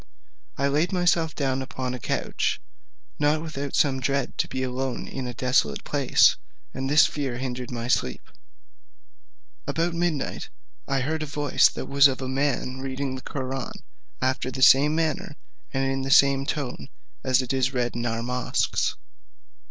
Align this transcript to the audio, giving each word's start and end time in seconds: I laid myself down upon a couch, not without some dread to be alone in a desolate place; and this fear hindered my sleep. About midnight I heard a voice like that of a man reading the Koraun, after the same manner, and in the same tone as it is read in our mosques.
I 0.57 0.67
laid 0.67 0.91
myself 0.91 1.35
down 1.35 1.61
upon 1.61 1.93
a 1.93 1.99
couch, 1.99 2.59
not 3.19 3.39
without 3.39 3.75
some 3.75 3.99
dread 3.99 4.35
to 4.39 4.47
be 4.47 4.63
alone 4.63 5.07
in 5.07 5.27
a 5.27 5.33
desolate 5.35 5.83
place; 5.83 6.37
and 6.73 6.89
this 6.89 7.05
fear 7.05 7.37
hindered 7.37 7.69
my 7.69 7.87
sleep. 7.87 8.23
About 9.67 9.93
midnight 9.93 10.49
I 10.87 11.01
heard 11.01 11.21
a 11.21 11.27
voice 11.27 11.67
like 11.77 11.87
that 11.87 12.07
of 12.07 12.19
a 12.23 12.27
man 12.27 12.79
reading 12.79 13.13
the 13.13 13.21
Koraun, 13.21 13.83
after 14.23 14.49
the 14.49 14.63
same 14.63 14.95
manner, 14.95 15.35
and 15.71 15.87
in 15.91 16.01
the 16.01 16.09
same 16.09 16.47
tone 16.47 16.89
as 17.23 17.43
it 17.43 17.53
is 17.53 17.71
read 17.71 17.95
in 17.95 18.07
our 18.07 18.23
mosques. 18.23 18.95